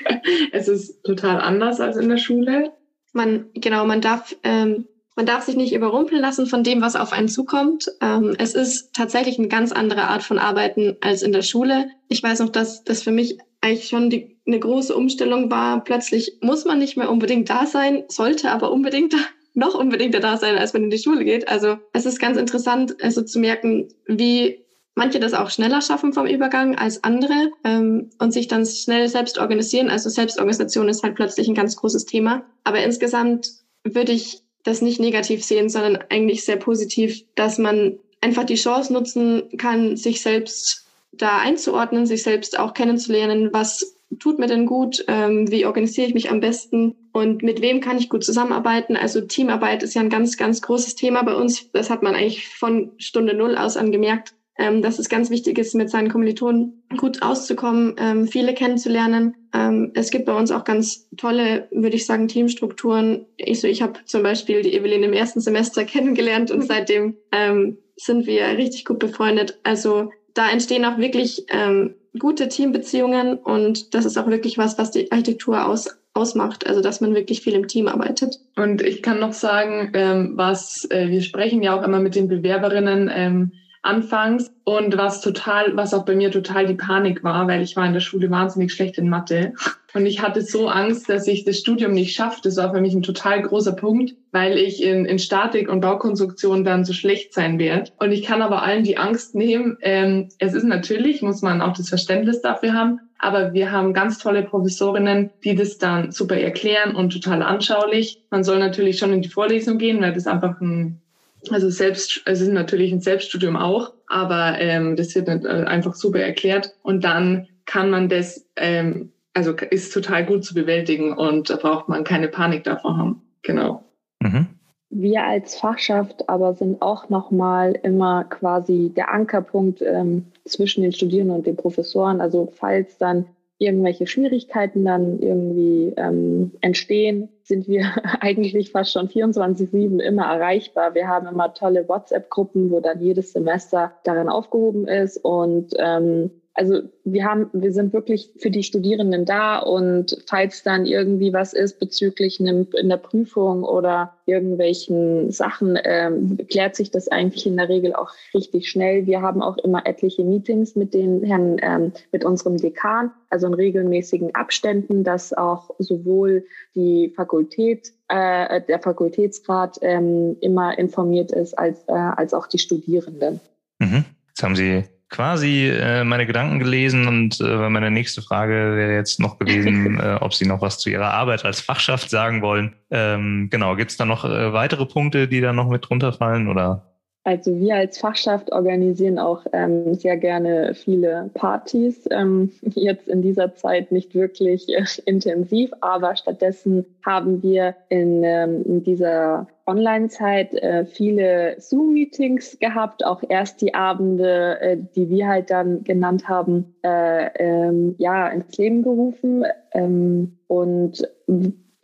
[0.52, 2.72] es ist total anders als in der Schule.
[3.12, 7.12] Man, genau, man darf, ähm, man darf sich nicht überrumpeln lassen von dem, was auf
[7.12, 7.86] einen zukommt.
[8.00, 11.90] Ähm, es ist tatsächlich eine ganz andere Art von Arbeiten als in der Schule.
[12.08, 15.82] Ich weiß noch, dass das für mich eigentlich schon die, eine große Umstellung war.
[15.82, 19.18] Plötzlich muss man nicht mehr unbedingt da sein, sollte aber unbedingt da,
[19.54, 21.48] noch unbedingter da sein, als man in die Schule geht.
[21.48, 26.26] Also es ist ganz interessant, also zu merken, wie manche das auch schneller schaffen vom
[26.26, 29.90] Übergang als andere ähm, und sich dann schnell selbst organisieren.
[29.90, 32.44] Also Selbstorganisation ist halt plötzlich ein ganz großes Thema.
[32.64, 33.50] Aber insgesamt
[33.84, 38.92] würde ich das nicht negativ sehen, sondern eigentlich sehr positiv, dass man einfach die Chance
[38.92, 45.04] nutzen kann, sich selbst da einzuordnen, sich selbst auch kennenzulernen, was tut mir denn gut,
[45.08, 48.96] ähm, wie organisiere ich mich am besten und mit wem kann ich gut zusammenarbeiten.
[48.96, 51.70] Also Teamarbeit ist ja ein ganz, ganz großes Thema bei uns.
[51.72, 55.74] Das hat man eigentlich von Stunde Null aus angemerkt, ähm, dass es ganz wichtig ist,
[55.74, 59.34] mit seinen Kommilitonen gut auszukommen, ähm, viele kennenzulernen.
[59.54, 63.26] Ähm, es gibt bei uns auch ganz tolle, würde ich sagen, Teamstrukturen.
[63.36, 67.78] Ich, so, ich habe zum Beispiel die Evelyn im ersten Semester kennengelernt und seitdem ähm,
[67.96, 69.58] sind wir richtig gut befreundet.
[69.62, 74.90] Also da entstehen auch wirklich ähm, gute Teambeziehungen und das ist auch wirklich was, was
[74.90, 78.38] die Architektur aus, ausmacht, also dass man wirklich viel im Team arbeitet.
[78.56, 82.28] Und ich kann noch sagen, ähm, was äh, wir sprechen ja auch immer mit den
[82.28, 87.62] Bewerberinnen ähm, anfangs und was total, was auch bei mir total die Panik war, weil
[87.62, 89.54] ich war in der Schule wahnsinnig schlecht in Mathe
[89.94, 92.40] und ich hatte so Angst, dass ich das Studium nicht schaffe.
[92.42, 96.64] Das war für mich ein total großer Punkt, weil ich in, in Statik und Baukonstruktion
[96.64, 97.90] dann so schlecht sein werde.
[97.98, 99.76] Und ich kann aber allen die Angst nehmen.
[99.82, 104.18] Ähm, es ist natürlich, muss man auch das Verständnis dafür haben, aber wir haben ganz
[104.18, 108.22] tolle Professorinnen, die das dann super erklären und total anschaulich.
[108.30, 111.01] Man soll natürlich schon in die Vorlesung gehen, weil das einfach ein
[111.50, 116.20] also selbst, es ist natürlich ein Selbststudium auch, aber ähm, das wird äh, einfach super
[116.20, 121.56] erklärt und dann kann man das ähm, also ist total gut zu bewältigen und da
[121.56, 123.22] braucht man keine Panik davor haben.
[123.42, 123.84] Genau.
[124.20, 124.46] Mhm.
[124.90, 131.36] Wir als Fachschaft aber sind auch nochmal immer quasi der Ankerpunkt ähm, zwischen den Studierenden
[131.36, 132.20] und den Professoren.
[132.20, 133.26] Also falls dann
[133.62, 137.84] irgendwelche Schwierigkeiten dann irgendwie ähm, entstehen, sind wir
[138.20, 140.94] eigentlich fast schon 24-7 immer erreichbar.
[140.94, 146.82] Wir haben immer tolle WhatsApp-Gruppen, wo dann jedes Semester darin aufgehoben ist und ähm, also
[147.04, 151.80] wir haben, wir sind wirklich für die Studierenden da und falls dann irgendwie was ist
[151.80, 157.70] bezüglich einem, in der Prüfung oder irgendwelchen Sachen, ähm, klärt sich das eigentlich in der
[157.70, 159.06] Regel auch richtig schnell.
[159.06, 163.54] Wir haben auch immer etliche Meetings mit den Herrn, ähm, mit unserem Dekan, also in
[163.54, 171.82] regelmäßigen Abständen, dass auch sowohl die Fakultät, äh, der Fakultätsrat ähm, immer informiert ist, als,
[171.88, 173.40] äh, als auch die Studierenden.
[173.78, 174.04] Mhm.
[174.28, 179.20] Jetzt haben Sie quasi äh, meine Gedanken gelesen und äh, meine nächste Frage wäre jetzt
[179.20, 182.74] noch gewesen, äh, ob Sie noch was zu Ihrer Arbeit als Fachschaft sagen wollen.
[182.90, 186.48] Ähm, genau, gibt es da noch äh, weitere Punkte, die da noch mit drunter fallen
[186.48, 186.91] oder?
[187.24, 192.08] Also wir als Fachschaft organisieren auch ähm, sehr gerne viele Partys.
[192.10, 198.64] Ähm, jetzt in dieser Zeit nicht wirklich äh, intensiv, aber stattdessen haben wir in, ähm,
[198.64, 205.50] in dieser Online-Zeit äh, viele Zoom-Meetings gehabt, auch erst die Abende, äh, die wir halt
[205.50, 209.44] dann genannt haben, äh, ähm, ja, ins Leben gerufen.
[209.72, 211.08] Ähm, und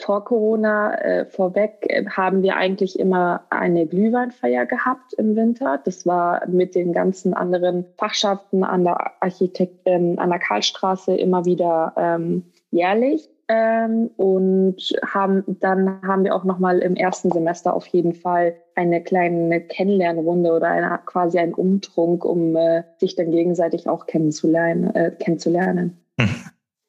[0.01, 5.81] vor Corona äh, vorweg äh, haben wir eigentlich immer eine Glühweinfeier gehabt im Winter.
[5.85, 11.45] Das war mit den ganzen anderen Fachschaften an der Architekt, ähm, an der Karlstraße immer
[11.45, 13.29] wieder ähm, jährlich.
[13.51, 18.57] Ähm, und haben dann haben wir auch noch mal im ersten Semester auf jeden Fall
[18.75, 24.95] eine kleine Kennenlernrunde oder eine, quasi einen Umtrunk, um äh, sich dann gegenseitig auch kennenzulernen.
[24.95, 25.99] Äh, kennenzulernen.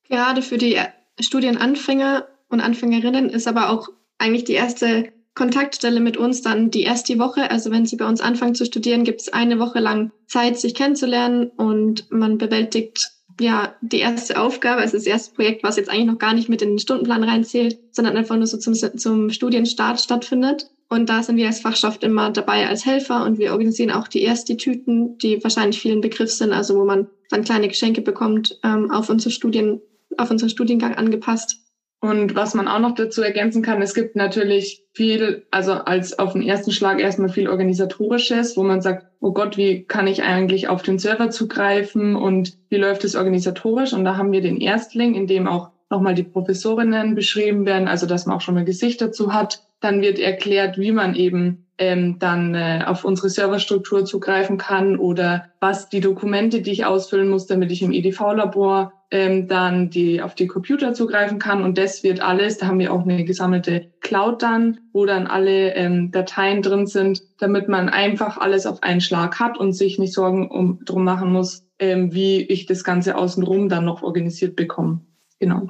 [0.09, 0.77] Gerade für die
[1.19, 7.17] Studienanfänger und Anfängerinnen ist aber auch eigentlich die erste Kontaktstelle mit uns dann die erste
[7.17, 7.49] Woche.
[7.49, 10.73] Also wenn Sie bei uns anfangen zu studieren, gibt es eine Woche lang Zeit, sich
[10.75, 16.07] kennenzulernen und man bewältigt ja die erste Aufgabe, also das erste Projekt, was jetzt eigentlich
[16.07, 20.01] noch gar nicht mit in den Stundenplan reinzählt, sondern einfach nur so zum, zum Studienstart
[20.01, 20.69] stattfindet.
[20.89, 24.23] Und da sind wir als Fachschaft immer dabei als Helfer und wir organisieren auch die
[24.23, 28.89] erste Tüten, die wahrscheinlich vielen Begriff sind, also wo man dann kleine Geschenke bekommt, ähm,
[28.89, 29.79] auf unsere Studien,
[30.17, 31.59] auf unseren Studiengang angepasst.
[32.01, 36.31] Und was man auch noch dazu ergänzen kann, es gibt natürlich viel, also als auf
[36.31, 40.69] den ersten Schlag erstmal viel organisatorisches, wo man sagt, oh Gott, wie kann ich eigentlich
[40.69, 43.91] auf den Server zugreifen und wie läuft es organisatorisch?
[43.91, 48.05] Und da haben wir den Erstling, in dem auch nochmal die Professorinnen beschrieben werden, also
[48.05, 49.63] dass man auch schon mal Gesicht dazu hat.
[49.81, 55.45] Dann wird erklärt, wie man eben ähm, dann äh, auf unsere Serverstruktur zugreifen kann oder
[55.59, 60.35] was die Dokumente, die ich ausfüllen muss, damit ich im EDV-Labor ähm, dann die auf
[60.35, 61.63] die Computer zugreifen kann.
[61.63, 65.73] Und das wird alles, da haben wir auch eine gesammelte Cloud dann, wo dann alle
[65.73, 70.13] ähm, Dateien drin sind, damit man einfach alles auf einen Schlag hat und sich nicht
[70.13, 75.01] Sorgen um, drum machen muss, ähm, wie ich das Ganze außenrum dann noch organisiert bekomme.
[75.39, 75.67] Genau.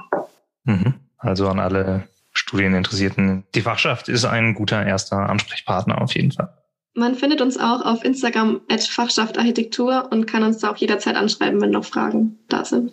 [0.65, 0.95] Mhm.
[1.17, 2.08] Also an alle
[2.50, 3.44] Studieninteressierten.
[3.54, 6.50] Die Fachschaft ist ein guter erster Ansprechpartner auf jeden Fall.
[6.96, 11.16] Man findet uns auch auf Instagram at Fachschaft Architektur und kann uns da auch jederzeit
[11.16, 12.92] anschreiben, wenn noch Fragen da sind.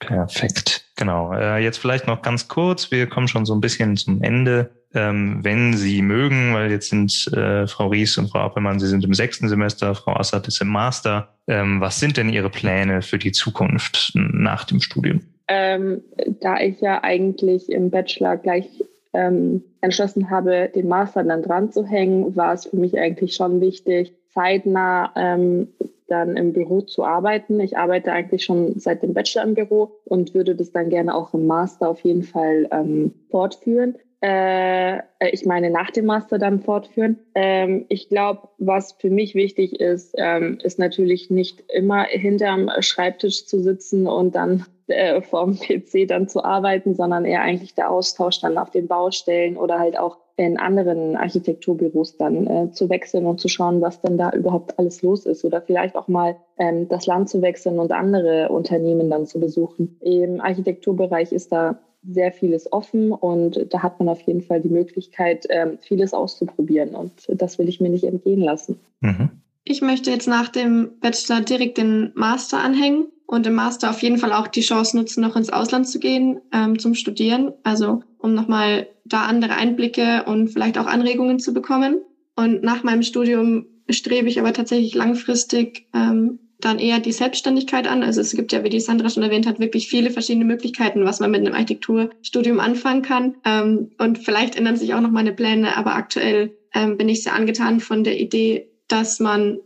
[0.00, 1.32] Perfekt, genau.
[1.34, 4.70] Äh, jetzt vielleicht noch ganz kurz, wir kommen schon so ein bisschen zum Ende.
[4.94, 9.04] Ähm, wenn Sie mögen, weil jetzt sind äh, Frau Ries und Frau Appelmann, Sie sind
[9.04, 11.36] im sechsten Semester, Frau Assad ist im Master.
[11.46, 15.20] Ähm, was sind denn Ihre Pläne für die Zukunft nach dem Studium?
[15.48, 16.02] Ähm,
[16.40, 21.84] da ich ja eigentlich im Bachelor gleich ähm, entschlossen habe, den Master dann dran zu
[21.84, 25.68] hängen, war es für mich eigentlich schon wichtig, zeitnah ähm,
[26.08, 27.58] dann im Büro zu arbeiten.
[27.60, 31.34] Ich arbeite eigentlich schon seit dem Bachelor im Büro und würde das dann gerne auch
[31.34, 33.96] im Master auf jeden Fall ähm, fortführen.
[34.22, 37.18] Äh, ich meine, nach dem Master dann fortführen.
[37.34, 43.46] Ähm, ich glaube, was für mich wichtig ist, ähm, ist natürlich nicht immer hinterm Schreibtisch
[43.46, 48.40] zu sitzen und dann äh, vorm PC dann zu arbeiten, sondern eher eigentlich der Austausch
[48.40, 53.40] dann auf den Baustellen oder halt auch in anderen Architekturbüros dann äh, zu wechseln und
[53.40, 57.06] zu schauen, was denn da überhaupt alles los ist oder vielleicht auch mal ähm, das
[57.06, 59.96] Land zu wechseln und andere Unternehmen dann zu besuchen.
[60.00, 64.68] Im Architekturbereich ist da sehr vieles offen und da hat man auf jeden Fall die
[64.68, 68.78] Möglichkeit, ähm, vieles auszuprobieren und das will ich mir nicht entgehen lassen.
[69.00, 69.30] Mhm.
[69.64, 74.18] Ich möchte jetzt nach dem Bachelor direkt den Master anhängen und im Master auf jeden
[74.18, 77.52] Fall auch die Chance nutzen, noch ins Ausland zu gehen ähm, zum Studieren.
[77.64, 82.00] Also um nochmal da andere Einblicke und vielleicht auch Anregungen zu bekommen.
[82.36, 88.02] Und nach meinem Studium strebe ich aber tatsächlich langfristig ähm, dann eher die Selbstständigkeit an.
[88.02, 91.20] Also es gibt ja, wie die Sandra schon erwähnt hat, wirklich viele verschiedene Möglichkeiten, was
[91.20, 93.36] man mit einem Architekturstudium anfangen kann.
[93.44, 97.34] Ähm, und vielleicht ändern sich auch noch meine Pläne, aber aktuell ähm, bin ich sehr
[97.34, 99.58] angetan von der Idee, dass man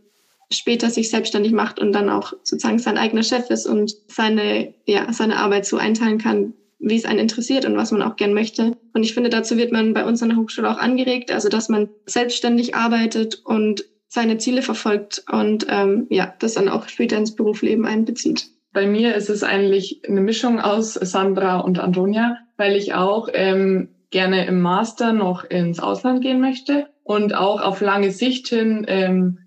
[0.51, 5.11] später sich selbstständig macht und dann auch sozusagen sein eigener Chef ist und seine, ja,
[5.13, 8.77] seine Arbeit so einteilen kann, wie es einen interessiert und was man auch gern möchte.
[8.93, 11.69] Und ich finde, dazu wird man bei uns an der Hochschule auch angeregt, also dass
[11.69, 17.35] man selbstständig arbeitet und seine Ziele verfolgt und ähm, ja, das dann auch später ins
[17.35, 18.47] Berufsleben einbezieht.
[18.73, 23.89] Bei mir ist es eigentlich eine Mischung aus Sandra und Antonia, weil ich auch ähm,
[24.09, 29.39] gerne im Master noch ins Ausland gehen möchte und auch auf lange Sicht hin ähm,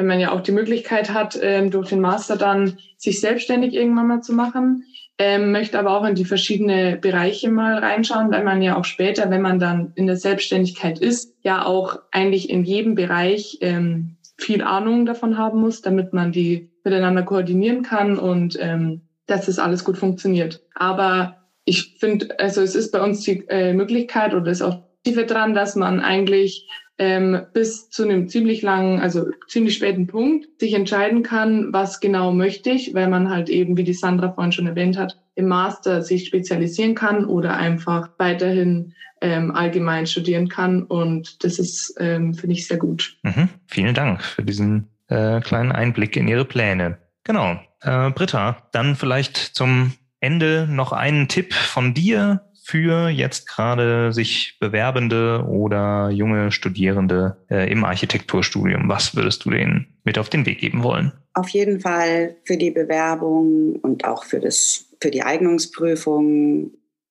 [0.00, 4.06] wenn man ja auch die Möglichkeit hat, ähm, durch den Master dann sich selbstständig irgendwann
[4.06, 4.84] mal zu machen,
[5.18, 9.28] ähm, möchte aber auch in die verschiedenen Bereiche mal reinschauen, weil man ja auch später,
[9.28, 14.62] wenn man dann in der Selbstständigkeit ist, ja auch eigentlich in jedem Bereich ähm, viel
[14.62, 19.84] Ahnung davon haben muss, damit man die miteinander koordinieren kann und ähm, dass das alles
[19.84, 20.62] gut funktioniert.
[20.74, 21.36] Aber
[21.66, 25.52] ich finde, also es ist bei uns die äh, Möglichkeit oder ist auch tiefe dran,
[25.52, 26.66] dass man eigentlich
[27.00, 32.30] ähm, bis zu einem ziemlich langen, also ziemlich späten Punkt sich entscheiden kann, was genau
[32.30, 36.02] möchte ich, weil man halt eben, wie die Sandra vorhin schon erwähnt hat, im Master
[36.02, 40.82] sich spezialisieren kann oder einfach weiterhin ähm, allgemein studieren kann.
[40.82, 43.16] Und das ist, ähm, finde ich, sehr gut.
[43.22, 43.48] Mhm.
[43.66, 46.98] Vielen Dank für diesen äh, kleinen Einblick in Ihre Pläne.
[47.24, 47.58] Genau.
[47.80, 54.56] Äh, Britta, dann vielleicht zum Ende noch einen Tipp von dir für jetzt gerade sich
[54.60, 58.88] Bewerbende oder junge Studierende äh, im Architekturstudium?
[58.88, 61.12] Was würdest du denen mit auf den Weg geben wollen?
[61.34, 66.70] Auf jeden Fall für die Bewerbung und auch für, das, für die Eignungsprüfung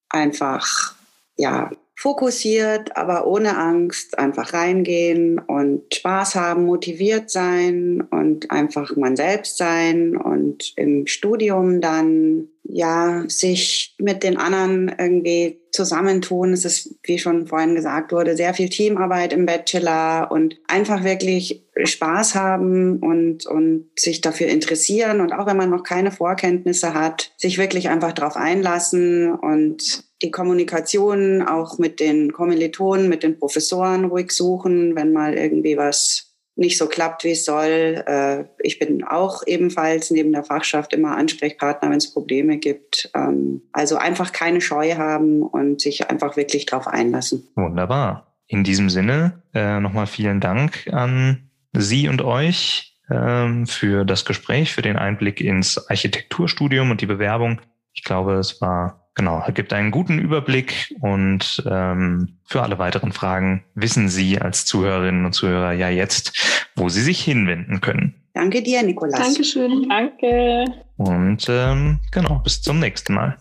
[0.10, 0.95] einfach
[1.36, 9.18] ja, fokussiert, aber ohne Angst einfach reingehen und Spaß haben, motiviert sein und einfach man
[9.18, 16.54] selbst sein und im Studium dann ja, sich mit den anderen irgendwie zusammentun.
[16.54, 21.66] Es ist, wie schon vorhin gesagt wurde, sehr viel Teamarbeit im Bachelor und einfach wirklich
[21.84, 25.20] Spaß haben und, und sich dafür interessieren.
[25.20, 30.32] Und auch wenn man noch keine Vorkenntnisse hat, sich wirklich einfach darauf einlassen und die
[30.32, 36.78] Kommunikation auch mit den Kommilitonen, mit den Professoren ruhig suchen, wenn mal irgendwie was nicht
[36.78, 38.03] so klappt, wie es soll.
[38.05, 43.09] Äh, ich bin auch ebenfalls neben der Fachschaft immer Ansprechpartner, wenn es Probleme gibt.
[43.15, 47.47] Ähm, also einfach keine Scheu haben und sich einfach wirklich darauf einlassen.
[47.55, 48.36] Wunderbar.
[48.47, 54.74] In diesem Sinne äh, nochmal vielen Dank an Sie und euch ähm, für das Gespräch,
[54.74, 57.61] für den Einblick ins Architekturstudium und die Bewerbung.
[57.93, 63.11] Ich glaube, es war Genau, er gibt einen guten Überblick und ähm, für alle weiteren
[63.11, 68.15] Fragen wissen Sie als Zuhörerinnen und Zuhörer ja jetzt, wo Sie sich hinwenden können.
[68.34, 69.20] Danke dir, Nikolas.
[69.20, 69.89] Dankeschön.
[69.89, 70.63] Danke.
[70.95, 73.36] Und ähm, genau, bis zum nächsten Mal.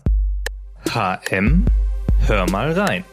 [0.89, 1.63] HM,
[2.27, 3.05] hör mal rein.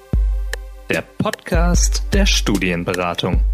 [0.91, 3.45] Der Podcast der Studienberatung.